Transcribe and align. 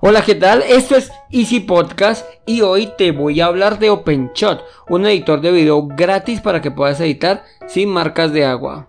Hola, 0.00 0.22
¿qué 0.22 0.34
tal? 0.34 0.62
Esto 0.62 0.94
es 0.94 1.10
Easy 1.30 1.60
Podcast 1.60 2.26
y 2.44 2.60
hoy 2.60 2.92
te 2.98 3.12
voy 3.12 3.40
a 3.40 3.46
hablar 3.46 3.78
de 3.78 3.88
OpenShot, 3.88 4.62
un 4.90 5.06
editor 5.06 5.40
de 5.40 5.50
video 5.50 5.86
gratis 5.86 6.42
para 6.42 6.60
que 6.60 6.70
puedas 6.70 7.00
editar 7.00 7.44
sin 7.66 7.88
marcas 7.88 8.30
de 8.32 8.44
agua. 8.44 8.88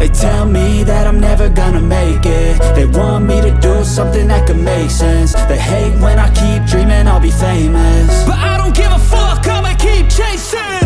They 0.00 0.08
tell 0.08 0.46
me 0.46 0.84
that 0.84 1.06
I'm 1.06 1.20
never 1.20 1.48
gonna 1.48 1.80
make 1.80 2.26
it. 2.26 2.60
They 2.74 2.86
want 2.86 3.26
me 3.26 3.40
to 3.40 3.50
do 3.60 3.84
something 3.84 4.26
that 4.28 4.46
could 4.46 4.58
make 4.58 4.90
sense. 4.90 5.32
They 5.46 5.58
hate 5.58 5.94
when 6.00 6.18
I 6.18 6.28
keep 6.34 6.66
dreaming 6.66 7.06
I'll 7.06 7.20
be 7.20 7.30
famous. 7.30 8.26
But 8.26 8.36
I 8.36 8.58
don't 8.58 8.74
give 8.74 8.90
a 8.90 8.98
fuck, 8.98 9.46
I'ma 9.46 9.76
keep 9.78 10.08
chasing. 10.08 10.76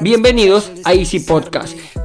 Bienvenidos 0.00 0.70
a 0.84 0.94
Easy 0.94 1.20
Podcast, 1.20 1.78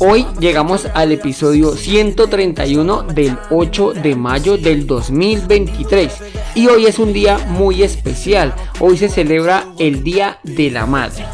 Hoy 0.00 0.26
llegamos 0.38 0.86
al 0.92 1.12
episodio 1.12 1.74
131 1.74 3.04
del 3.04 3.38
8 3.50 3.94
de 3.94 4.14
mayo 4.14 4.58
del 4.58 4.86
2023 4.86 6.12
y 6.54 6.66
hoy 6.66 6.84
es 6.84 6.98
un 6.98 7.14
día 7.14 7.38
muy 7.48 7.82
especial. 7.82 8.54
Hoy 8.78 8.98
se 8.98 9.08
celebra 9.08 9.64
el 9.78 10.04
Día 10.04 10.40
de 10.42 10.70
la 10.70 10.84
Madre. 10.84 11.24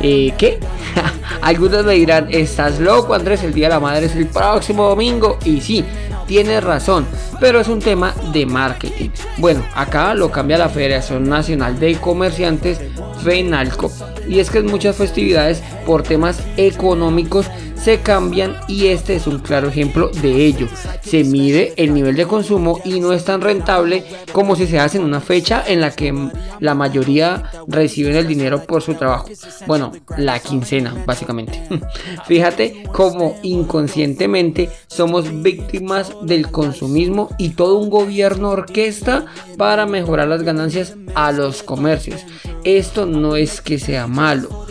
Eh, 0.00 0.32
¿Qué? 0.36 0.58
Algunos 1.42 1.84
me 1.84 1.94
dirán, 1.94 2.28
¿estás 2.30 2.80
loco 2.80 3.14
Andrés? 3.14 3.42
El 3.42 3.54
Día 3.54 3.68
de 3.68 3.74
la 3.74 3.80
Madre 3.80 4.06
es 4.06 4.16
el 4.16 4.26
próximo 4.26 4.88
domingo. 4.88 5.38
Y 5.44 5.60
sí, 5.60 5.84
tienes 6.26 6.62
razón, 6.62 7.06
pero 7.40 7.60
es 7.60 7.68
un 7.68 7.80
tema 7.80 8.14
de 8.32 8.46
marketing. 8.46 9.10
Bueno, 9.38 9.64
acá 9.74 10.14
lo 10.14 10.30
cambia 10.30 10.58
la 10.58 10.68
Federación 10.68 11.28
Nacional 11.28 11.78
de 11.78 11.96
Comerciantes, 11.96 12.80
FENALCO. 13.22 13.90
Y 14.28 14.40
es 14.40 14.50
que 14.50 14.58
en 14.58 14.66
muchas 14.66 14.96
festividades, 14.96 15.62
por 15.84 16.02
temas 16.02 16.40
económicos, 16.56 17.46
se 17.86 18.00
cambian 18.00 18.56
y 18.66 18.88
este 18.88 19.14
es 19.14 19.28
un 19.28 19.38
claro 19.38 19.68
ejemplo 19.68 20.08
de 20.08 20.44
ello. 20.44 20.66
Se 21.02 21.22
mide 21.22 21.72
el 21.76 21.94
nivel 21.94 22.16
de 22.16 22.26
consumo 22.26 22.80
y 22.84 22.98
no 22.98 23.12
es 23.12 23.24
tan 23.24 23.40
rentable 23.40 24.02
como 24.32 24.56
si 24.56 24.66
se 24.66 24.80
hace 24.80 24.98
en 24.98 25.04
una 25.04 25.20
fecha 25.20 25.62
en 25.64 25.80
la 25.80 25.92
que 25.92 26.12
la 26.58 26.74
mayoría 26.74 27.48
reciben 27.68 28.16
el 28.16 28.26
dinero 28.26 28.64
por 28.64 28.82
su 28.82 28.94
trabajo. 28.94 29.28
Bueno, 29.68 29.92
la 30.18 30.40
quincena, 30.40 31.04
básicamente. 31.06 31.62
Fíjate 32.26 32.82
cómo 32.92 33.38
inconscientemente 33.44 34.68
somos 34.88 35.40
víctimas 35.44 36.12
del 36.22 36.50
consumismo 36.50 37.28
y 37.38 37.50
todo 37.50 37.78
un 37.78 37.88
gobierno 37.88 38.50
orquesta 38.50 39.26
para 39.56 39.86
mejorar 39.86 40.26
las 40.26 40.42
ganancias 40.42 40.96
a 41.14 41.30
los 41.30 41.62
comercios. 41.62 42.20
Esto 42.64 43.06
no 43.06 43.36
es 43.36 43.60
que 43.60 43.78
sea 43.78 44.08
malo 44.08 44.66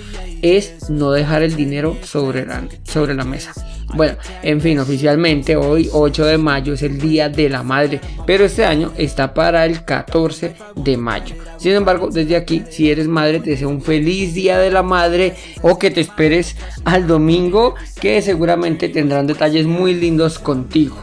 es 0.46 0.90
no 0.92 1.12
dejar 1.12 1.42
el 1.42 1.56
dinero 1.56 1.98
sobre 2.04 2.46
la, 2.46 2.68
sobre 2.84 3.16
la 3.16 3.24
mesa. 3.24 3.52
Bueno, 3.96 4.16
en 4.44 4.62
fin, 4.62 4.78
oficialmente 4.78 5.56
hoy 5.56 5.90
8 5.92 6.26
de 6.26 6.38
mayo 6.38 6.74
es 6.74 6.84
el 6.84 7.00
Día 7.00 7.30
de 7.30 7.50
la 7.50 7.64
Madre, 7.64 8.00
pero 8.28 8.46
este 8.46 8.64
año 8.64 8.92
está 8.98 9.34
para 9.34 9.66
el 9.66 9.84
14 9.86 10.56
de 10.76 10.98
mayo. 10.98 11.36
Sin 11.58 11.72
embargo, 11.72 12.10
desde 12.12 12.36
aquí, 12.36 12.64
si 12.70 12.92
eres 12.92 13.08
madre, 13.08 13.40
te 13.40 13.52
deseo 13.52 13.70
un 13.70 13.82
feliz 13.82 14.36
Día 14.36 14.60
de 14.60 14.70
la 14.70 14.84
Madre 14.84 15.34
o 15.62 15.80
que 15.80 15.90
te 15.90 16.02
esperes 16.02 16.56
al 16.84 17.08
domingo, 17.08 17.76
que 18.00 18.22
seguramente 18.22 18.90
tendrán 18.90 19.26
detalles 19.26 19.66
muy 19.66 19.96
lindos 19.96 20.38
contigo. 20.38 20.98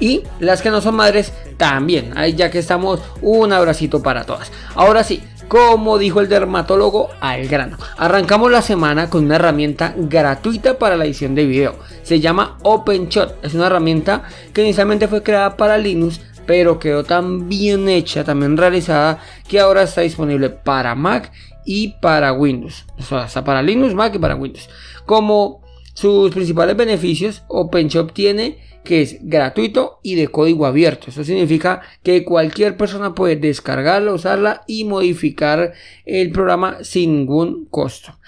Y 0.00 0.22
las 0.40 0.62
que 0.62 0.70
no 0.70 0.80
son 0.80 0.96
madres, 0.96 1.32
también. 1.56 2.12
Ahí 2.16 2.34
ya 2.34 2.50
que 2.50 2.58
estamos, 2.58 3.00
un 3.22 3.52
abracito 3.52 4.02
para 4.02 4.24
todas. 4.24 4.52
Ahora 4.74 5.04
sí, 5.04 5.22
como 5.48 5.98
dijo 5.98 6.20
el 6.20 6.28
dermatólogo, 6.28 7.08
al 7.20 7.46
grano. 7.48 7.78
Arrancamos 7.96 8.50
la 8.50 8.62
semana 8.62 9.08
con 9.08 9.24
una 9.24 9.36
herramienta 9.36 9.94
gratuita 9.96 10.78
para 10.78 10.96
la 10.96 11.04
edición 11.04 11.34
de 11.34 11.46
video. 11.46 11.76
Se 12.02 12.20
llama 12.20 12.58
OpenShot. 12.62 13.44
Es 13.44 13.54
una 13.54 13.66
herramienta 13.66 14.24
que 14.52 14.62
inicialmente 14.62 15.08
fue 15.08 15.22
creada 15.22 15.56
para 15.56 15.78
Linux, 15.78 16.20
pero 16.46 16.78
quedó 16.78 17.04
tan 17.04 17.48
bien 17.48 17.88
hecha, 17.88 18.24
también 18.24 18.56
realizada, 18.56 19.20
que 19.48 19.60
ahora 19.60 19.82
está 19.82 20.00
disponible 20.00 20.50
para 20.50 20.94
Mac 20.94 21.32
y 21.64 21.94
para 22.00 22.32
Windows. 22.32 22.84
O 22.98 23.02
sea, 23.02 23.24
está 23.24 23.44
para 23.44 23.62
Linux, 23.62 23.94
Mac 23.94 24.14
y 24.14 24.18
para 24.18 24.36
Windows. 24.36 24.68
Como 25.04 25.65
sus 25.96 26.30
principales 26.30 26.76
beneficios, 26.76 27.42
OpenShot 27.48 28.12
tiene 28.12 28.58
que 28.84 29.00
es 29.00 29.18
gratuito 29.22 29.98
y 30.02 30.14
de 30.14 30.28
código 30.28 30.66
abierto. 30.66 31.08
Eso 31.08 31.24
significa 31.24 31.80
que 32.02 32.22
cualquier 32.22 32.76
persona 32.76 33.14
puede 33.14 33.36
descargarla, 33.36 34.12
usarla 34.12 34.62
y 34.66 34.84
modificar 34.84 35.72
el 36.04 36.30
programa 36.32 36.84
sin 36.84 37.16
ningún 37.16 37.64
costo. 37.64 38.18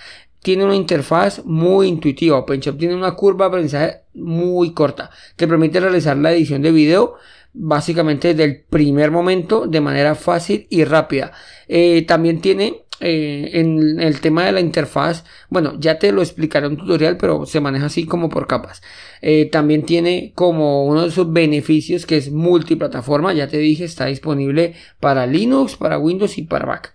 Tiene 0.42 0.64
una 0.64 0.76
interfaz 0.76 1.44
muy 1.44 1.88
intuitiva. 1.88 2.38
OpenShop 2.38 2.78
tiene 2.78 2.94
una 2.94 3.12
curva 3.12 3.44
de 3.44 3.48
aprendizaje 3.48 3.96
muy 4.14 4.72
corta 4.72 5.10
que 5.36 5.46
permite 5.46 5.78
realizar 5.78 6.16
la 6.16 6.32
edición 6.32 6.62
de 6.62 6.72
video 6.72 7.16
básicamente 7.52 8.28
desde 8.28 8.44
el 8.44 8.60
primer 8.62 9.10
momento 9.10 9.66
de 9.66 9.82
manera 9.82 10.14
fácil 10.14 10.66
y 10.70 10.84
rápida. 10.84 11.32
Eh, 11.68 12.06
también 12.08 12.40
tiene 12.40 12.84
eh, 13.00 13.50
en 13.54 14.00
el 14.00 14.20
tema 14.20 14.44
de 14.44 14.52
la 14.52 14.60
interfaz, 14.60 15.24
bueno, 15.48 15.74
ya 15.78 15.98
te 15.98 16.10
lo 16.10 16.20
explicaré 16.20 16.66
en 16.66 16.72
un 16.72 16.78
tutorial, 16.78 17.16
pero 17.16 17.46
se 17.46 17.60
maneja 17.60 17.86
así 17.86 18.06
como 18.06 18.28
por 18.28 18.46
capas. 18.46 18.82
Eh, 19.22 19.46
también 19.46 19.84
tiene 19.84 20.32
como 20.34 20.84
uno 20.84 21.04
de 21.04 21.10
sus 21.10 21.32
beneficios 21.32 22.06
que 22.06 22.16
es 22.16 22.32
multiplataforma, 22.32 23.32
ya 23.32 23.48
te 23.48 23.58
dije, 23.58 23.84
está 23.84 24.06
disponible 24.06 24.74
para 25.00 25.26
Linux, 25.26 25.76
para 25.76 25.98
Windows 25.98 26.38
y 26.38 26.42
para 26.42 26.66
Mac. 26.66 26.94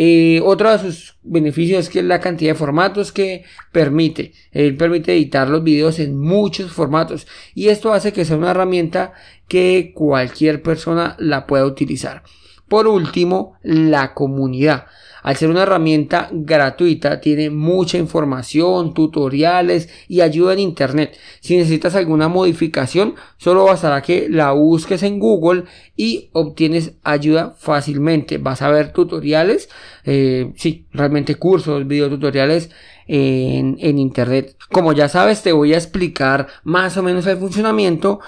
Eh, 0.00 0.40
otro 0.44 0.70
de 0.70 0.78
sus 0.78 1.16
beneficios 1.24 1.80
es 1.80 1.88
que 1.88 2.04
la 2.04 2.20
cantidad 2.20 2.52
de 2.52 2.58
formatos 2.58 3.10
que 3.10 3.44
permite. 3.72 4.32
Él 4.52 4.76
permite 4.76 5.12
editar 5.12 5.48
los 5.48 5.64
videos 5.64 5.98
en 5.98 6.16
muchos 6.16 6.70
formatos 6.70 7.26
y 7.54 7.68
esto 7.68 7.92
hace 7.92 8.12
que 8.12 8.24
sea 8.24 8.36
una 8.36 8.52
herramienta 8.52 9.12
que 9.48 9.92
cualquier 9.94 10.62
persona 10.62 11.16
la 11.18 11.46
pueda 11.46 11.64
utilizar. 11.64 12.22
Por 12.68 12.86
último, 12.86 13.58
la 13.62 14.14
comunidad. 14.14 14.86
Al 15.22 15.36
ser 15.36 15.50
una 15.50 15.62
herramienta 15.62 16.28
gratuita, 16.32 17.20
tiene 17.20 17.50
mucha 17.50 17.98
información, 17.98 18.94
tutoriales 18.94 19.88
y 20.08 20.20
ayuda 20.20 20.52
en 20.52 20.60
Internet. 20.60 21.16
Si 21.40 21.56
necesitas 21.56 21.94
alguna 21.94 22.28
modificación, 22.28 23.14
solo 23.36 23.64
bastará 23.64 24.02
que 24.02 24.28
la 24.28 24.52
busques 24.52 25.02
en 25.02 25.18
Google 25.18 25.64
y 25.96 26.30
obtienes 26.32 26.92
ayuda 27.02 27.54
fácilmente. 27.58 28.38
Vas 28.38 28.62
a 28.62 28.70
ver 28.70 28.92
tutoriales, 28.92 29.68
eh, 30.04 30.52
sí, 30.56 30.86
realmente 30.92 31.34
cursos, 31.34 31.86
videotutoriales 31.86 32.70
en, 33.06 33.76
en 33.80 33.98
Internet. 33.98 34.56
Como 34.70 34.92
ya 34.92 35.08
sabes, 35.08 35.42
te 35.42 35.52
voy 35.52 35.74
a 35.74 35.78
explicar 35.78 36.46
más 36.62 36.96
o 36.96 37.02
menos 37.02 37.26
el 37.26 37.38
funcionamiento 37.38 38.20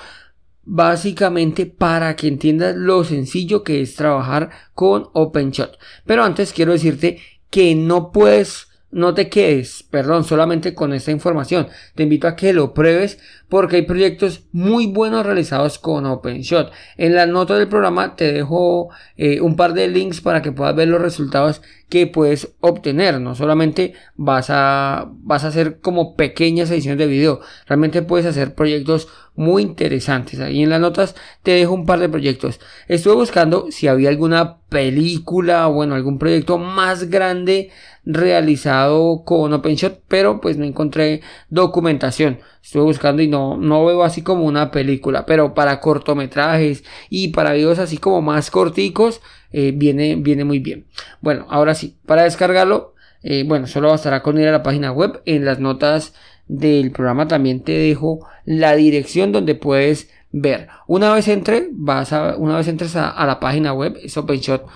básicamente 0.73 1.67
para 1.67 2.15
que 2.15 2.29
entiendas 2.29 2.77
lo 2.77 3.03
sencillo 3.03 3.65
que 3.65 3.83
es 3.83 3.97
trabajar 3.97 4.51
con 4.73 5.09
OpenShot. 5.15 5.77
Pero 6.07 6.23
antes 6.23 6.53
quiero 6.53 6.71
decirte 6.71 7.19
que 7.51 7.75
no 7.75 8.13
puedes 8.13 8.69
no 8.93 9.15
te 9.15 9.29
quedes, 9.29 9.85
perdón, 9.85 10.25
solamente 10.25 10.75
con 10.75 10.93
esta 10.93 11.13
información. 11.13 11.69
Te 11.95 12.03
invito 12.03 12.27
a 12.27 12.35
que 12.35 12.53
lo 12.53 12.75
pruebes 12.75 13.19
porque 13.51 13.77
hay 13.77 13.83
proyectos 13.83 14.45
muy 14.53 14.87
buenos 14.87 15.27
realizados 15.27 15.79
con 15.79 16.07
OpenShot. 16.07 16.71
En 16.97 17.15
la 17.15 17.27
nota 17.27 17.59
del 17.59 17.69
programa 17.69 18.17
te 18.17 18.33
dejo 18.33 18.89
eh, 19.17 19.41
un 19.41 19.57
par 19.57 19.75
de 19.75 19.89
links 19.89 20.21
para 20.21 20.41
que 20.41 20.53
puedas 20.53 20.75
ver 20.75 20.89
los 20.89 21.03
resultados 21.03 21.61
que 21.91 22.07
puedes 22.07 22.55
obtener. 22.61 23.21
No 23.21 23.35
solamente 23.35 23.93
vas 24.17 24.47
a, 24.49 25.11
vas 25.11 25.45
a 25.45 25.49
hacer 25.49 25.81
como 25.81 26.15
pequeñas 26.15 26.71
ediciones 26.71 26.99
de 26.99 27.07
video, 27.09 27.41
realmente 27.67 28.01
puedes 28.03 28.25
hacer 28.25 28.55
proyectos 28.55 29.09
muy 29.35 29.63
interesantes. 29.63 30.39
Ahí 30.39 30.63
en 30.63 30.71
las 30.71 30.81
notas 30.81 31.17
te 31.43 31.53
dejo 31.53 31.75
un 31.75 31.87
par 31.87 31.99
de 31.99 32.09
proyectos. 32.09 32.61
Estuve 32.89 33.15
buscando 33.15 33.67
si 33.71 33.89
había 33.89 34.11
alguna 34.11 34.59
película 34.69 35.69
o 35.69 35.73
bueno, 35.73 35.95
algún 35.95 36.19
proyecto 36.19 36.59
más 36.59 37.11
grande 37.11 37.71
realizado 38.05 39.25
con 39.25 39.53
OpenShot, 39.53 40.03
pero 40.09 40.41
pues 40.41 40.57
no 40.57 40.65
encontré 40.65 41.23
documentación. 41.49 42.41
Estuve 42.63 42.83
buscando 42.83 43.23
y 43.23 43.29
no, 43.29 43.40
no 43.59 43.85
veo 43.85 44.03
así 44.03 44.23
como 44.23 44.45
una 44.45 44.71
película, 44.71 45.27
pero 45.27 45.55
para 45.55 45.81
cortometrajes 45.81 46.85
y 47.09 47.29
para 47.29 47.53
videos 47.53 47.79
así 47.79 47.99
como 47.99 48.23
más 48.23 48.51
corticos, 48.51 49.21
eh, 49.53 49.73
viene, 49.75 50.17
viene 50.17 50.45
muy 50.45 50.59
bien. 50.59 50.87
Bueno, 51.21 51.47
ahora 51.49 51.75
sí, 51.75 51.97
para 52.07 52.25
descargarlo, 52.25 52.95
eh, 53.23 53.45
bueno, 53.47 53.67
solo 53.67 53.91
bastará 53.91 54.23
con 54.23 54.39
ir 54.39 54.49
a 54.49 54.53
la 54.53 54.63
página 54.63 54.93
web. 54.93 55.23
En 55.25 55.45
las 55.45 55.61
notas 55.61 56.15
del 56.49 56.91
programa 56.91 57.29
también 57.29 57.61
te 57.61 57.73
dejo 57.73 58.27
la 58.45 58.75
dirección 58.77 59.33
donde 59.33 59.55
puedes 59.55 60.11
ver. 60.33 60.69
Una 60.87 61.13
vez 61.15 61.29
entre, 61.29 61.69
vas 61.73 62.13
a, 62.13 62.37
una 62.37 62.57
vez 62.57 62.69
entres 62.69 62.97
a, 62.97 63.25
la 63.27 63.41
página 63.41 63.73
web, 63.73 63.99
es 64.03 64.17
openshot.org, 64.17 64.71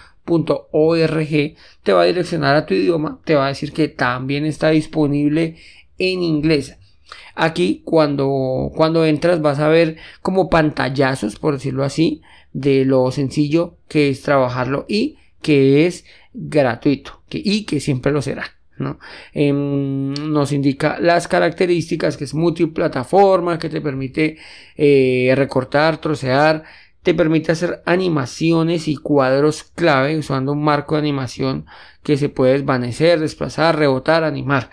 te 1.82 1.92
va 1.92 2.02
a 2.02 2.06
direccionar 2.06 2.56
a 2.56 2.66
tu 2.66 2.74
idioma, 2.74 3.20
te 3.24 3.34
va 3.34 3.46
a 3.46 3.48
decir 3.48 3.72
que 3.72 3.88
también 3.88 4.44
está 4.44 4.70
disponible 4.70 5.56
en 5.98 6.22
inglés. 6.22 6.76
Aquí 7.34 7.82
cuando, 7.84 8.70
cuando 8.74 9.04
entras 9.04 9.40
vas 9.42 9.58
a 9.58 9.68
ver 9.68 9.96
como 10.22 10.48
pantallazos, 10.48 11.36
por 11.38 11.54
decirlo 11.54 11.84
así, 11.84 12.22
de 12.52 12.84
lo 12.84 13.10
sencillo 13.10 13.76
que 13.88 14.08
es 14.08 14.22
trabajarlo 14.22 14.86
y 14.88 15.16
que 15.42 15.86
es 15.86 16.04
gratuito 16.32 17.22
y 17.30 17.64
que 17.64 17.80
siempre 17.80 18.12
lo 18.12 18.22
será. 18.22 18.44
¿no? 18.76 18.98
Em, 19.32 20.12
nos 20.14 20.52
indica 20.52 20.98
las 21.00 21.28
características 21.28 22.16
que 22.16 22.24
es 22.24 22.34
multiplataforma, 22.34 23.58
que 23.58 23.68
te 23.68 23.80
permite 23.80 24.38
eh, 24.76 25.32
recortar, 25.36 25.98
trocear, 25.98 26.64
te 27.02 27.14
permite 27.14 27.52
hacer 27.52 27.82
animaciones 27.86 28.88
y 28.88 28.96
cuadros 28.96 29.62
clave 29.62 30.18
usando 30.18 30.52
un 30.52 30.64
marco 30.64 30.94
de 30.94 31.02
animación 31.02 31.66
que 32.02 32.16
se 32.16 32.28
puede 32.28 32.54
desvanecer, 32.54 33.20
desplazar, 33.20 33.78
rebotar, 33.78 34.24
animar. 34.24 34.70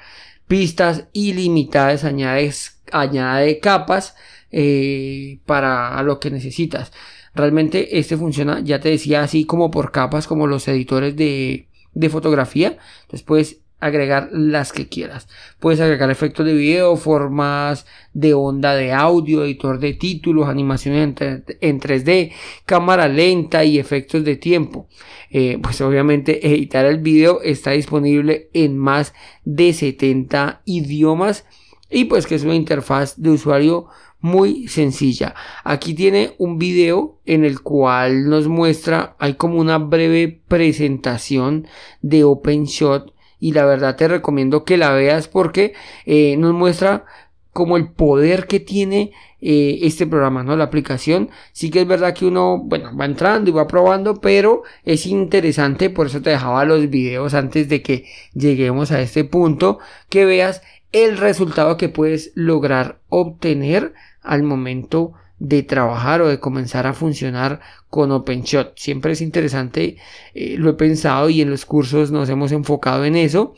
Pistas 0.51 1.07
ilimitadas, 1.13 2.03
añades, 2.03 2.81
añade 2.92 3.62
capas 3.62 4.15
eh, 4.51 5.39
para 5.45 6.03
lo 6.03 6.19
que 6.19 6.30
necesitas. 6.30 6.92
Realmente 7.33 7.98
este 8.00 8.18
funciona, 8.18 8.59
ya 8.59 8.81
te 8.81 8.89
decía, 8.89 9.24
así 9.24 9.45
como 9.45 9.71
por 9.71 9.94
capas, 9.94 10.27
como 10.27 10.48
los 10.48 10.68
editores 10.68 11.15
de, 11.15 11.69
de 11.94 12.09
fotografía. 12.09 12.77
Entonces 13.03 13.24
puedes 13.24 13.61
agregar 13.81 14.30
las 14.31 14.72
que 14.72 14.88
quieras. 14.88 15.28
Puedes 15.60 15.81
agregar 15.81 16.10
efectos 16.10 16.45
de 16.45 16.54
video, 16.54 16.95
formas 16.95 17.86
de 18.13 18.33
onda 18.33 18.75
de 18.75 18.94
audio, 18.94 19.44
editor 19.44 19.80
de 19.80 19.94
títulos, 19.94 20.48
animaciones 20.48 21.16
en, 21.60 21.80
3D, 21.80 22.31
cámara 22.66 23.07
lenta 23.07 23.66
y 23.66 23.80
efectos 23.80 24.24
de 24.24 24.38
tiempo. 24.38 24.88
Eh, 25.31 25.57
pues 25.62 25.81
obviamente 25.81 26.48
editar 26.54 26.86
el 26.86 27.00
video 27.00 27.42
está 27.42 27.72
disponible 27.72 28.50
en 28.54 28.78
más 28.78 29.13
de 29.44 29.74
70 29.74 30.62
idiomas 30.66 31.45
y 31.89 32.06
pues 32.06 32.25
que 32.25 32.36
es 32.36 32.44
una 32.44 32.56
interfaz 32.56 33.19
de 33.22 33.31
usuario 33.31 33.88
muy 34.22 34.68
sencilla. 34.68 35.33
Aquí 35.63 35.95
tiene 35.95 36.36
un 36.38 36.60
video 36.60 37.19
en 37.25 37.44
el 37.44 37.62
cual 37.62 38.30
nos 38.30 38.48
muestra, 38.48 39.16
hay 39.18 39.33
como 39.33 39.60
una 39.60 39.80
breve 39.80 40.42
presentación 40.48 41.68
de 42.01 42.24
OpenShot 42.24 43.13
y 43.42 43.52
la 43.52 43.66
verdad 43.66 43.98
te 43.98 44.08
recomiendo 44.08 44.64
que 44.64 44.78
la 44.78 44.92
veas 44.92 45.28
porque 45.28 45.74
eh, 46.06 46.38
nos 46.38 46.54
muestra 46.54 47.04
como 47.52 47.76
el 47.76 47.92
poder 47.92 48.48
que 48.48 48.62
tiene 48.62 49.12
eh, 49.42 49.80
este 49.82 50.08
programa, 50.08 50.44
¿no? 50.44 50.56
La 50.56 50.66
aplicación. 50.66 51.30
Sí 51.52 51.70
que 51.70 51.82
es 51.82 51.88
verdad 51.88 52.14
que 52.14 52.26
uno, 52.26 52.60
bueno, 52.60 52.96
va 52.96 53.06
entrando 53.06 53.50
y 53.50 53.54
va 53.54 53.68
probando, 53.68 54.22
pero 54.22 54.64
es 54.86 55.06
interesante, 55.06 55.90
por 55.90 56.08
eso 56.08 56.22
te 56.22 56.30
dejaba 56.30 56.64
los 56.64 56.90
videos 56.90 57.34
antes 57.34 57.68
de 57.68 57.82
que 57.82 58.06
lleguemos 58.34 58.92
a 58.92 59.02
este 59.02 59.26
punto, 59.26 59.80
que 60.08 60.24
veas 60.24 60.62
el 60.92 61.18
resultado 61.18 61.76
que 61.78 61.90
puedes 61.90 62.32
lograr 62.36 63.00
obtener 63.10 63.94
al 64.21 64.44
momento 64.44 65.13
de 65.39 65.63
trabajar 65.63 66.21
o 66.21 66.27
de 66.27 66.39
comenzar 66.39 66.85
a 66.85 66.94
funcionar 66.94 67.62
con 67.89 68.12
OpenShot. 68.12 68.77
Siempre 68.77 69.13
es 69.13 69.21
interesante, 69.21 69.97
eh, 70.35 70.56
lo 70.57 70.69
he 70.69 70.73
pensado 70.73 71.29
y 71.29 71.41
en 71.41 71.50
los 71.50 71.65
cursos 71.65 72.12
nos 72.12 72.29
hemos 72.29 72.51
enfocado 72.51 73.06
en 73.06 73.15
eso, 73.15 73.56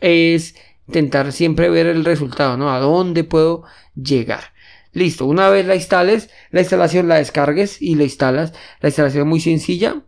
es 0.00 0.54
intentar 0.86 1.32
siempre 1.32 1.70
ver 1.70 1.86
el 1.86 2.04
resultado, 2.04 2.56
¿no? 2.56 2.70
A 2.70 2.78
dónde 2.78 3.24
puedo 3.24 3.64
llegar. 3.94 4.54
Listo, 4.92 5.26
una 5.26 5.48
vez 5.48 5.66
la 5.66 5.74
instales, 5.74 6.30
la 6.52 6.60
instalación 6.60 7.08
la 7.08 7.16
descargues 7.16 7.82
y 7.82 7.96
la 7.96 8.04
instalas. 8.04 8.52
La 8.80 8.90
instalación 8.90 9.22
es 9.22 9.28
muy 9.28 9.40
sencilla. 9.40 10.04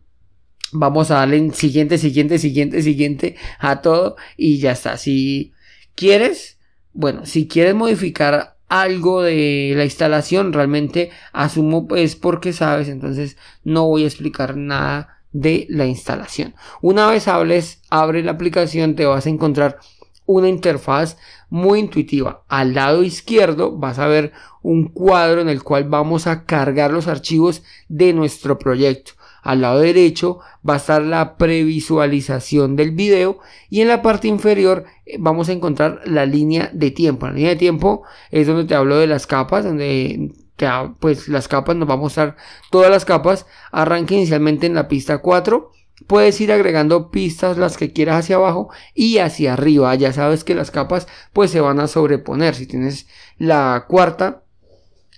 Vamos 0.70 1.10
a 1.10 1.16
darle 1.16 1.38
en 1.38 1.52
siguiente, 1.52 1.98
siguiente, 1.98 2.38
siguiente, 2.38 2.82
siguiente 2.82 3.36
a 3.58 3.80
todo 3.82 4.16
y 4.36 4.58
ya 4.58 4.72
está. 4.72 4.96
Si 4.96 5.52
quieres, 5.96 6.58
bueno, 6.92 7.26
si 7.26 7.48
quieres 7.48 7.74
modificar 7.74 8.55
algo 8.68 9.22
de 9.22 9.72
la 9.76 9.84
instalación, 9.84 10.52
realmente 10.52 11.10
asumo 11.32 11.86
pues 11.86 12.16
porque 12.16 12.52
sabes, 12.52 12.88
entonces 12.88 13.36
no 13.64 13.86
voy 13.86 14.04
a 14.04 14.06
explicar 14.06 14.56
nada 14.56 15.20
de 15.32 15.66
la 15.68 15.86
instalación. 15.86 16.54
Una 16.80 17.08
vez 17.08 17.28
hables, 17.28 17.82
abre 17.90 18.22
la 18.22 18.32
aplicación, 18.32 18.96
te 18.96 19.06
vas 19.06 19.26
a 19.26 19.30
encontrar 19.30 19.78
una 20.24 20.48
interfaz 20.48 21.16
muy 21.48 21.78
intuitiva. 21.78 22.44
Al 22.48 22.74
lado 22.74 23.02
izquierdo 23.02 23.76
vas 23.76 23.98
a 23.98 24.08
ver 24.08 24.32
un 24.62 24.88
cuadro 24.88 25.40
en 25.40 25.48
el 25.48 25.62
cual 25.62 25.84
vamos 25.84 26.26
a 26.26 26.44
cargar 26.44 26.90
los 26.90 27.06
archivos 27.06 27.62
de 27.88 28.12
nuestro 28.12 28.58
proyecto. 28.58 29.12
Al 29.46 29.60
lado 29.60 29.78
derecho 29.78 30.40
va 30.68 30.74
a 30.74 30.78
estar 30.78 31.00
la 31.02 31.36
previsualización 31.36 32.74
del 32.74 32.90
video 32.90 33.38
y 33.70 33.80
en 33.80 33.88
la 33.88 34.02
parte 34.02 34.26
inferior 34.26 34.84
eh, 35.06 35.16
vamos 35.20 35.48
a 35.48 35.52
encontrar 35.52 36.00
la 36.04 36.26
línea 36.26 36.68
de 36.72 36.90
tiempo. 36.90 37.26
La 37.26 37.32
línea 37.32 37.50
de 37.50 37.56
tiempo 37.56 38.02
es 38.32 38.48
donde 38.48 38.64
te 38.64 38.74
hablo 38.74 38.96
de 38.96 39.06
las 39.06 39.28
capas, 39.28 39.64
donde 39.64 40.32
te, 40.56 40.66
pues 40.98 41.28
las 41.28 41.46
capas 41.46 41.76
nos 41.76 41.88
va 41.88 41.94
a 41.94 41.98
mostrar 41.98 42.36
todas 42.70 42.90
las 42.90 43.04
capas. 43.04 43.46
Arranca 43.70 44.14
inicialmente 44.14 44.66
en 44.66 44.74
la 44.74 44.88
pista 44.88 45.18
4 45.18 45.70
puedes 46.08 46.40
ir 46.40 46.50
agregando 46.50 47.12
pistas 47.12 47.56
las 47.56 47.76
que 47.76 47.92
quieras 47.92 48.24
hacia 48.24 48.36
abajo 48.36 48.68
y 48.94 49.18
hacia 49.18 49.52
arriba 49.52 49.94
ya 49.94 50.12
sabes 50.12 50.44
que 50.44 50.54
las 50.54 50.70
capas 50.70 51.06
pues 51.32 51.50
se 51.50 51.60
van 51.60 51.80
a 51.80 51.86
sobreponer 51.86 52.54
si 52.54 52.66
tienes 52.66 53.06
la 53.38 53.86
cuarta 53.88 54.42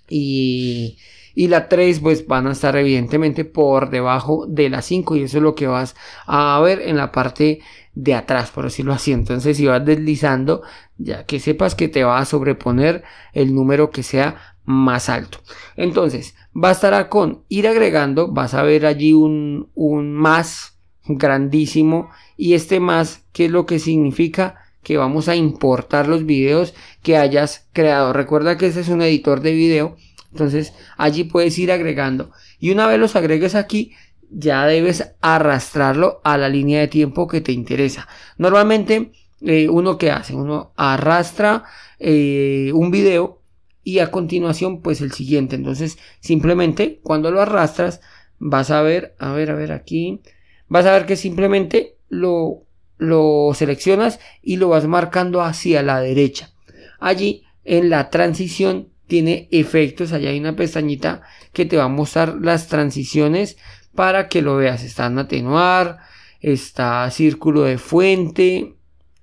y 0.08 0.98
y 1.34 1.48
la 1.48 1.68
3 1.68 2.00
pues 2.00 2.26
van 2.26 2.46
a 2.46 2.52
estar 2.52 2.76
evidentemente 2.76 3.44
por 3.44 3.90
debajo 3.90 4.46
de 4.46 4.70
la 4.70 4.82
5 4.82 5.16
y 5.16 5.22
eso 5.22 5.38
es 5.38 5.42
lo 5.42 5.54
que 5.54 5.66
vas 5.66 5.94
a 6.26 6.60
ver 6.60 6.80
en 6.82 6.96
la 6.96 7.12
parte 7.12 7.60
de 7.94 8.14
atrás 8.14 8.50
por 8.50 8.64
decirlo 8.64 8.92
así. 8.92 9.12
Entonces 9.12 9.56
si 9.56 9.66
vas 9.66 9.84
deslizando 9.84 10.62
ya 10.96 11.24
que 11.24 11.40
sepas 11.40 11.74
que 11.74 11.88
te 11.88 12.04
va 12.04 12.18
a 12.18 12.24
sobreponer 12.24 13.04
el 13.32 13.54
número 13.54 13.90
que 13.90 14.02
sea 14.02 14.56
más 14.64 15.08
alto. 15.08 15.38
Entonces 15.76 16.34
bastará 16.52 17.08
con 17.08 17.44
ir 17.48 17.68
agregando 17.68 18.28
vas 18.28 18.54
a 18.54 18.62
ver 18.62 18.86
allí 18.86 19.12
un, 19.12 19.70
un 19.74 20.12
más 20.12 20.78
grandísimo 21.06 22.10
y 22.36 22.54
este 22.54 22.80
más 22.80 23.24
qué 23.32 23.46
es 23.46 23.50
lo 23.50 23.66
que 23.66 23.78
significa 23.78 24.56
que 24.82 24.96
vamos 24.96 25.28
a 25.28 25.36
importar 25.36 26.08
los 26.08 26.24
videos 26.24 26.74
que 27.02 27.16
hayas 27.16 27.68
creado. 27.72 28.12
Recuerda 28.12 28.56
que 28.56 28.66
ese 28.66 28.80
es 28.80 28.88
un 28.88 29.02
editor 29.02 29.40
de 29.40 29.52
video 29.52 29.96
entonces 30.32 30.74
allí 30.96 31.24
puedes 31.24 31.58
ir 31.58 31.72
agregando. 31.72 32.30
Y 32.58 32.70
una 32.70 32.86
vez 32.86 32.98
los 32.98 33.16
agregues 33.16 33.54
aquí, 33.54 33.92
ya 34.30 34.66
debes 34.66 35.14
arrastrarlo 35.20 36.20
a 36.24 36.36
la 36.36 36.48
línea 36.48 36.80
de 36.80 36.88
tiempo 36.88 37.28
que 37.28 37.40
te 37.40 37.52
interesa. 37.52 38.08
Normalmente 38.36 39.12
eh, 39.40 39.68
uno 39.68 39.98
que 39.98 40.10
hace, 40.10 40.34
uno 40.34 40.72
arrastra 40.76 41.64
eh, 41.98 42.70
un 42.74 42.90
video 42.90 43.42
y 43.82 44.00
a 44.00 44.10
continuación 44.10 44.82
pues 44.82 45.00
el 45.00 45.12
siguiente. 45.12 45.56
Entonces 45.56 45.98
simplemente 46.20 47.00
cuando 47.02 47.30
lo 47.30 47.40
arrastras 47.40 48.00
vas 48.38 48.70
a 48.70 48.82
ver, 48.82 49.14
a 49.18 49.32
ver, 49.32 49.50
a 49.50 49.54
ver 49.54 49.72
aquí, 49.72 50.20
vas 50.68 50.86
a 50.86 50.92
ver 50.92 51.06
que 51.06 51.16
simplemente 51.16 51.96
lo, 52.08 52.64
lo 52.98 53.52
seleccionas 53.54 54.20
y 54.42 54.56
lo 54.56 54.68
vas 54.68 54.86
marcando 54.86 55.42
hacia 55.42 55.82
la 55.82 56.00
derecha. 56.00 56.52
Allí 57.00 57.44
en 57.64 57.90
la 57.90 58.10
transición 58.10 58.88
tiene 59.08 59.48
efectos. 59.50 60.12
Allá 60.12 60.30
hay 60.30 60.38
una 60.38 60.54
pestañita 60.54 61.22
que 61.52 61.64
te 61.64 61.76
va 61.76 61.84
a 61.84 61.88
mostrar 61.88 62.36
las 62.40 62.68
transiciones 62.68 63.56
para 63.94 64.28
que 64.28 64.42
lo 64.42 64.56
veas. 64.56 64.84
Está 64.84 65.06
en 65.06 65.18
atenuar, 65.18 65.98
está 66.40 67.10
círculo 67.10 67.62
de 67.62 67.78
fuente, 67.78 68.76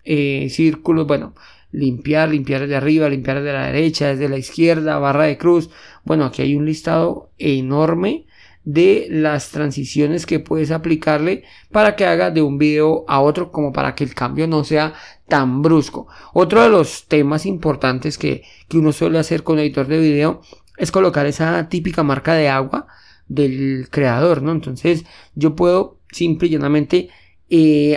eh, 0.04 0.48
círculos, 0.50 1.08
bueno, 1.08 1.34
limpiar, 1.72 2.30
limpiar 2.30 2.68
de 2.68 2.75
arriba, 2.75 3.08
limpiar 3.10 3.42
de 3.42 3.54
la 3.54 3.68
derecha, 3.68 4.10
desde 4.10 4.27
la 4.27 4.38
izquierda, 4.38 5.00
barra 5.00 5.25
de 5.25 5.38
cruz. 5.38 5.70
Bueno, 6.04 6.25
aquí 6.25 6.42
hay 6.42 6.56
un 6.56 6.65
listado 6.65 7.32
enorme 7.38 8.25
de 8.65 9.07
las 9.10 9.51
transiciones 9.51 10.25
que 10.25 10.39
puedes 10.39 10.72
aplicarle 10.72 11.43
para 11.72 11.95
que 11.95 12.05
haga 12.05 12.31
de 12.31 12.41
un 12.41 12.57
video 12.57 13.05
a 13.07 13.22
otro 13.22 13.51
como 13.51 13.72
para 13.72 13.95
que 13.95 14.03
el 14.03 14.15
cambio 14.15 14.48
no 14.48 14.63
sea 14.63 14.93
tan 15.27 15.62
brusco. 15.62 16.07
Otro 16.34 16.63
de 16.63 16.69
los 16.69 17.07
temas 17.07 17.45
importantes 17.45 18.17
que, 18.17 18.43
que 18.67 18.77
uno 18.77 18.91
suele 18.91 19.19
hacer 19.19 19.43
con 19.43 19.60
editor 19.60 19.88
de 19.88 20.00
video 20.00 20.41
es 20.77 20.91
colocar 20.91 21.27
esa 21.27 21.69
típica 21.69 22.03
marca 22.03 22.34
de 22.34 22.50
agua 22.50 22.88
del 23.27 23.88
creador, 23.89 24.41
¿no? 24.41 24.51
Entonces 24.51 25.05
yo 25.36 25.55
puedo 25.55 26.00
simple 26.12 26.48
y 26.48 26.51
llanamente 26.51 27.10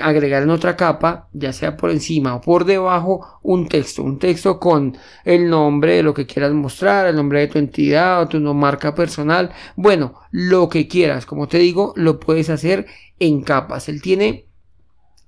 agregar 0.02 0.43
en 0.43 0.50
otra 0.50 0.76
capa, 0.76 1.28
ya 1.33 1.52
sea 1.52 1.76
por 1.76 1.90
encima 1.90 2.35
o 2.35 2.40
por 2.40 2.64
debajo, 2.64 3.40
un 3.43 3.69
texto, 3.69 4.02
un 4.02 4.19
texto 4.19 4.61
con 4.61 4.97
el 5.25 5.49
nombre 5.49 5.97
de 5.97 6.02
lo 6.02 6.14
que 6.14 6.26
quieras 6.26 6.52
mostrar, 6.52 7.07
el 7.07 7.17
nombre 7.17 7.40
de 7.40 7.49
tu 7.49 7.59
entidad 7.59 8.23
o 8.23 8.28
tu 8.28 8.38
marca 8.40 8.95
personal, 8.95 9.50
bueno, 9.76 10.14
lo 10.31 10.69
que 10.69 10.87
quieras, 10.87 11.26
como 11.26 11.49
te 11.49 11.59
digo, 11.59 11.93
lo 11.97 12.21
puedes 12.21 12.50
hacer 12.50 12.87
en 13.19 13.43
capas. 13.43 13.88
Él 13.88 14.02
tiene 14.02 14.49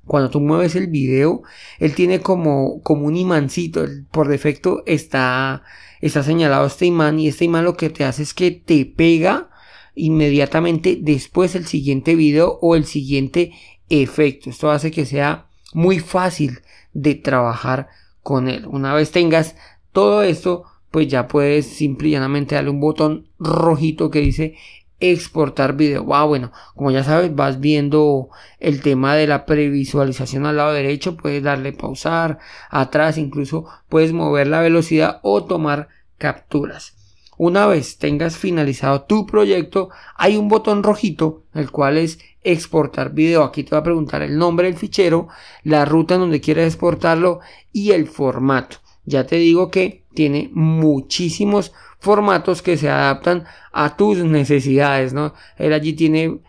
cuando 0.04 0.30
tú 0.30 0.40
mueves 0.40 0.74
el 0.74 0.88
video, 0.88 1.42
él 1.78 1.94
tiene 1.94 2.20
como, 2.20 2.82
como 2.82 3.06
un 3.06 3.16
imancito, 3.16 3.84
por 4.10 4.28
defecto 4.28 4.82
está 4.86 5.62
está 6.00 6.22
señalado 6.22 6.66
este 6.66 6.86
imán 6.86 7.18
y 7.20 7.28
este 7.28 7.44
imán 7.44 7.64
lo 7.64 7.76
que 7.76 7.90
te 7.90 8.04
hace 8.04 8.22
es 8.22 8.34
que 8.34 8.50
te 8.50 8.86
pega 8.86 9.50
inmediatamente 9.94 10.98
después 11.00 11.54
el 11.54 11.66
siguiente 11.66 12.14
video 12.14 12.58
o 12.62 12.74
el 12.74 12.86
siguiente 12.86 13.52
efecto. 13.90 14.48
Esto 14.48 14.70
hace 14.70 14.90
que 14.90 15.04
sea 15.04 15.46
muy 15.74 15.98
fácil 15.98 16.60
de 16.92 17.14
trabajar 17.14 17.88
con 18.22 18.48
él. 18.48 18.66
Una 18.66 18.94
vez 18.94 19.10
tengas 19.10 19.56
todo 19.92 20.22
esto, 20.22 20.64
pues 20.90 21.08
ya 21.08 21.28
puedes 21.28 21.66
simple 21.66 22.08
y 22.08 22.12
llanamente 22.12 22.54
darle 22.54 22.70
un 22.70 22.80
botón 22.80 23.28
rojito 23.38 24.10
que 24.10 24.20
dice 24.20 24.56
exportar 25.00 25.76
video. 25.76 26.04
Wow, 26.04 26.28
bueno, 26.28 26.52
como 26.74 26.90
ya 26.90 27.02
sabes, 27.02 27.34
vas 27.34 27.58
viendo 27.58 28.28
el 28.58 28.82
tema 28.82 29.14
de 29.14 29.26
la 29.26 29.46
previsualización 29.46 30.46
al 30.46 30.58
lado 30.58 30.72
derecho, 30.74 31.16
puedes 31.16 31.42
darle 31.42 31.72
pausar, 31.72 32.38
atrás, 32.68 33.18
incluso 33.18 33.64
puedes 33.88 34.12
mover 34.12 34.46
la 34.46 34.60
velocidad 34.60 35.20
o 35.22 35.44
tomar 35.44 35.88
capturas. 36.18 36.99
Una 37.42 37.66
vez 37.66 37.96
tengas 37.96 38.36
finalizado 38.36 39.00
tu 39.04 39.24
proyecto, 39.24 39.88
hay 40.14 40.36
un 40.36 40.48
botón 40.48 40.82
rojito, 40.82 41.44
el 41.54 41.70
cual 41.70 41.96
es 41.96 42.18
exportar 42.42 43.14
video. 43.14 43.44
Aquí 43.44 43.64
te 43.64 43.70
va 43.70 43.78
a 43.78 43.82
preguntar 43.82 44.20
el 44.20 44.36
nombre 44.36 44.66
del 44.66 44.76
fichero, 44.76 45.28
la 45.62 45.86
ruta 45.86 46.16
en 46.16 46.20
donde 46.20 46.42
quieres 46.42 46.66
exportarlo 46.66 47.40
y 47.72 47.92
el 47.92 48.08
formato. 48.08 48.76
Ya 49.06 49.24
te 49.24 49.36
digo 49.36 49.70
que 49.70 50.04
tiene 50.12 50.50
muchísimos 50.52 51.72
formatos 51.98 52.60
que 52.60 52.76
se 52.76 52.90
adaptan 52.90 53.44
a 53.72 53.96
tus 53.96 54.18
necesidades, 54.18 55.14
¿no? 55.14 55.32
Él 55.56 55.72
allí 55.72 55.94
tiene, 55.94 56.40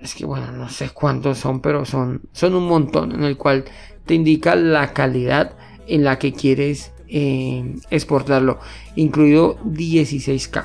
es 0.00 0.14
que 0.14 0.24
bueno, 0.24 0.52
no 0.52 0.68
sé 0.68 0.90
cuántos 0.90 1.38
son, 1.38 1.60
pero 1.60 1.84
son, 1.84 2.22
son 2.30 2.54
un 2.54 2.68
montón 2.68 3.10
en 3.10 3.24
el 3.24 3.36
cual 3.36 3.64
te 4.06 4.14
indica 4.14 4.54
la 4.54 4.92
calidad 4.92 5.56
en 5.88 6.04
la 6.04 6.20
que 6.20 6.32
quieres 6.32 6.91
eh, 7.12 7.76
exportarlo, 7.90 8.58
incluido 8.96 9.58
16K, 9.64 10.64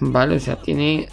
¿vale? 0.00 0.36
O 0.36 0.40
sea, 0.40 0.60
tiene 0.60 1.08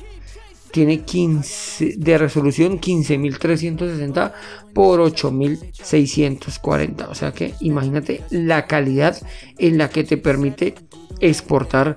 tiene 0.72 1.02
15 1.02 1.96
de 1.98 2.18
resolución 2.20 2.80
15360 2.80 4.34
por 4.72 5.00
8640 5.00 7.10
o 7.10 7.16
sea 7.16 7.32
que 7.32 7.56
imagínate 7.60 8.22
la 8.30 8.68
calidad 8.68 9.18
en 9.58 9.80
la 9.80 9.90
que 9.90 10.04
te 10.04 10.18
permite 10.18 10.76
exportar 11.20 11.96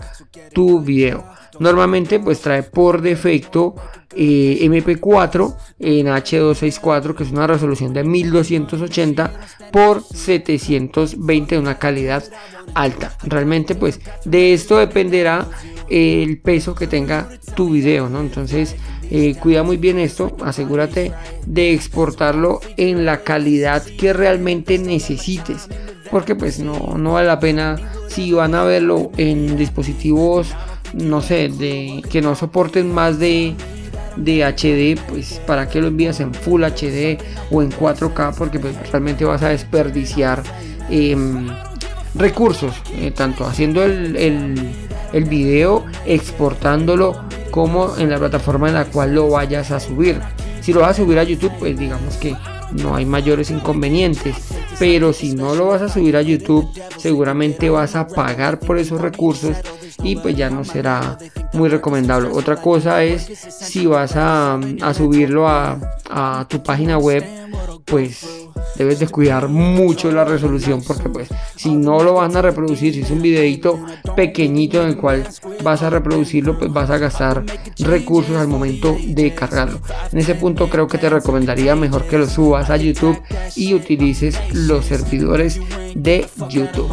tu 0.52 0.80
video. 0.80 1.24
Normalmente 1.62 2.18
pues 2.18 2.40
trae 2.40 2.64
por 2.64 3.02
defecto 3.02 3.76
eh, 4.16 4.58
MP4 4.62 5.56
en 5.78 6.08
H264 6.08 7.14
que 7.14 7.22
es 7.22 7.30
una 7.30 7.46
resolución 7.46 7.94
de 7.94 8.02
1280 8.02 9.32
por 9.70 10.02
720 10.02 11.54
de 11.54 11.60
una 11.60 11.78
calidad 11.78 12.24
alta. 12.74 13.16
Realmente 13.22 13.76
pues 13.76 14.00
de 14.24 14.52
esto 14.52 14.78
dependerá 14.78 15.46
el 15.88 16.40
peso 16.40 16.74
que 16.74 16.88
tenga 16.88 17.28
tu 17.54 17.70
video, 17.70 18.08
¿no? 18.08 18.22
Entonces 18.22 18.74
eh, 19.08 19.36
cuida 19.40 19.62
muy 19.62 19.76
bien 19.76 20.00
esto, 20.00 20.36
asegúrate 20.42 21.12
de 21.46 21.72
exportarlo 21.72 22.60
en 22.76 23.04
la 23.04 23.22
calidad 23.22 23.84
que 23.84 24.12
realmente 24.12 24.80
necesites 24.80 25.68
porque 26.10 26.34
pues 26.34 26.58
no, 26.58 26.98
no 26.98 27.12
vale 27.12 27.28
la 27.28 27.38
pena 27.38 27.76
si 28.08 28.32
van 28.32 28.56
a 28.56 28.64
verlo 28.64 29.12
en 29.16 29.56
dispositivos 29.56 30.54
no 30.94 31.20
sé 31.22 31.48
de 31.48 32.02
que 32.10 32.20
no 32.20 32.34
soporten 32.34 32.92
más 32.92 33.18
de 33.18 33.54
de 34.16 34.44
HD 34.44 35.00
pues 35.08 35.40
para 35.46 35.68
que 35.68 35.80
lo 35.80 35.88
envías 35.88 36.20
en 36.20 36.34
Full 36.34 36.62
HD 36.64 37.18
o 37.50 37.62
en 37.62 37.70
4K 37.70 38.34
porque 38.36 38.58
pues, 38.58 38.74
realmente 38.90 39.24
vas 39.24 39.42
a 39.42 39.48
desperdiciar 39.48 40.42
em, 40.90 41.48
recursos 42.14 42.74
eh, 42.94 43.10
tanto 43.10 43.46
haciendo 43.46 43.82
el, 43.82 44.16
el, 44.16 44.54
el 45.14 45.24
video 45.24 45.86
exportándolo 46.04 47.22
como 47.50 47.96
en 47.96 48.10
la 48.10 48.18
plataforma 48.18 48.68
en 48.68 48.74
la 48.74 48.84
cual 48.84 49.14
lo 49.14 49.30
vayas 49.30 49.70
a 49.70 49.80
subir 49.80 50.20
si 50.60 50.74
lo 50.74 50.80
vas 50.80 50.90
a 50.90 51.02
subir 51.02 51.18
a 51.18 51.22
YouTube 51.22 51.52
pues 51.58 51.78
digamos 51.78 52.16
que 52.18 52.36
no 52.72 52.94
hay 52.94 53.04
mayores 53.04 53.50
inconvenientes. 53.50 54.36
Pero 54.78 55.12
si 55.12 55.34
no 55.34 55.54
lo 55.54 55.66
vas 55.66 55.82
a 55.82 55.88
subir 55.88 56.16
a 56.16 56.22
YouTube, 56.22 56.68
seguramente 56.96 57.70
vas 57.70 57.94
a 57.94 58.06
pagar 58.06 58.58
por 58.58 58.78
esos 58.78 59.00
recursos 59.00 59.56
y 60.02 60.16
pues 60.16 60.36
ya 60.36 60.50
no 60.50 60.64
será 60.64 61.18
muy 61.52 61.68
recomendable. 61.68 62.28
Otra 62.28 62.56
cosa 62.56 63.02
es 63.02 63.22
si 63.22 63.86
vas 63.86 64.12
a, 64.16 64.58
subirlo 64.94 65.48
a, 65.48 66.46
tu 66.48 66.62
página 66.62 66.98
web, 66.98 67.24
pues 67.84 68.26
debes 68.76 68.98
de 68.98 69.08
cuidar 69.08 69.48
mucho 69.48 70.10
la 70.10 70.24
resolución 70.24 70.82
porque 70.86 71.08
pues 71.08 71.28
si 71.56 71.74
no 71.74 72.02
lo 72.02 72.14
van 72.14 72.36
a 72.36 72.42
reproducir, 72.42 72.94
si 72.94 73.00
es 73.00 73.10
un 73.10 73.22
videito 73.22 73.78
pequeñito 74.16 74.82
en 74.82 74.88
el 74.88 74.96
cual 74.96 75.26
vas 75.62 75.82
a 75.82 75.90
reproducirlo, 75.90 76.58
pues 76.58 76.72
vas 76.72 76.90
a 76.90 76.98
gastar 76.98 77.44
recursos 77.78 78.36
al 78.36 78.48
momento 78.48 78.96
de 79.04 79.34
cargarlo. 79.34 79.80
En 80.10 80.18
ese 80.18 80.34
punto 80.34 80.68
creo 80.68 80.86
que 80.86 80.98
te 80.98 81.08
recomendaría 81.08 81.76
mejor 81.76 82.06
que 82.06 82.18
lo 82.18 82.26
subas 82.26 82.70
a 82.70 82.76
YouTube 82.76 83.20
y 83.56 83.74
utilices 83.74 84.38
los 84.52 84.86
servidores 84.86 85.60
de 85.94 86.26
YouTube. 86.48 86.90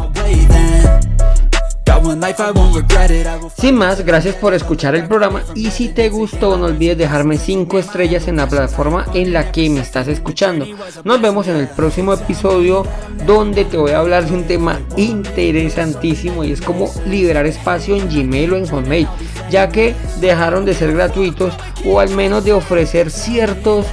Sin 3.58 3.76
más, 3.76 4.04
gracias 4.04 4.34
por 4.36 4.54
escuchar 4.54 4.94
el 4.94 5.06
programa 5.06 5.42
y 5.54 5.70
si 5.70 5.88
te 5.88 6.08
gustó 6.08 6.56
no 6.56 6.66
olvides 6.66 6.98
dejarme 6.98 7.36
5 7.38 7.78
estrellas 7.78 8.26
en 8.28 8.36
la 8.36 8.48
plataforma 8.48 9.06
en 9.14 9.32
la 9.32 9.52
que 9.52 9.68
me 9.70 9.80
estás 9.80 10.08
escuchando. 10.08 10.66
Nos 11.04 11.20
vemos 11.20 11.46
en 11.48 11.56
el 11.56 11.68
próximo 11.68 12.14
episodio 12.14 12.86
donde 13.26 13.64
te 13.64 13.76
voy 13.76 13.92
a 13.92 13.98
hablar 13.98 14.24
de 14.26 14.34
un 14.34 14.44
tema 14.44 14.80
interesantísimo 14.96 16.44
y 16.44 16.52
es 16.52 16.60
como 16.60 16.90
liberar 17.06 17.46
espacio 17.46 17.96
en 17.96 18.08
Gmail 18.08 18.52
o 18.52 18.56
en 18.56 18.66
Hotmail, 18.66 19.08
ya 19.50 19.68
que 19.68 19.94
dejaron 20.20 20.64
de 20.64 20.74
ser 20.74 20.92
gratuitos 20.92 21.54
o 21.84 22.00
al 22.00 22.10
menos 22.10 22.44
de 22.44 22.52
ofrecer 22.52 23.10
ciertos 23.10 23.86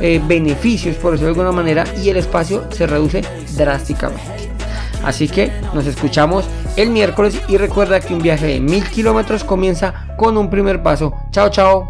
eh, 0.00 0.20
beneficios 0.26 0.96
por 0.96 1.12
decirlo 1.12 1.34
de 1.34 1.40
alguna 1.40 1.56
manera 1.56 1.84
y 2.02 2.08
el 2.08 2.16
espacio 2.16 2.64
se 2.72 2.86
reduce 2.86 3.22
drásticamente. 3.56 4.50
Así 5.04 5.28
que 5.28 5.52
nos 5.74 5.86
escuchamos 5.86 6.46
el 6.76 6.90
miércoles 6.90 7.40
y 7.48 7.56
recuerda 7.56 8.00
que 8.00 8.14
un 8.14 8.22
viaje 8.22 8.46
de 8.46 8.60
mil 8.60 8.88
kilómetros 8.88 9.44
comienza 9.44 10.14
con 10.16 10.36
un 10.36 10.50
primer 10.50 10.82
paso. 10.82 11.14
Chao, 11.30 11.50
chao. 11.50 11.88